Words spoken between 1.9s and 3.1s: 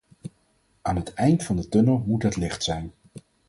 moet het licht zijn.